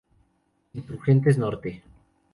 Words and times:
Insurgentes 0.73 1.37
Norte. 1.37 1.71